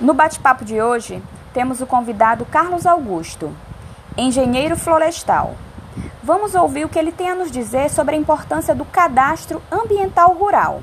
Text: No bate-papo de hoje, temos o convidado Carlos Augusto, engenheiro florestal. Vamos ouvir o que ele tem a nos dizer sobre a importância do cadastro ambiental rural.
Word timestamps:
No 0.00 0.14
bate-papo 0.14 0.64
de 0.64 0.80
hoje, 0.80 1.22
temos 1.52 1.82
o 1.82 1.86
convidado 1.86 2.46
Carlos 2.46 2.86
Augusto, 2.86 3.54
engenheiro 4.16 4.74
florestal. 4.74 5.56
Vamos 6.22 6.54
ouvir 6.54 6.86
o 6.86 6.88
que 6.88 6.98
ele 6.98 7.12
tem 7.12 7.28
a 7.28 7.34
nos 7.34 7.50
dizer 7.50 7.90
sobre 7.90 8.14
a 8.14 8.18
importância 8.18 8.74
do 8.74 8.86
cadastro 8.86 9.60
ambiental 9.70 10.32
rural. 10.32 10.80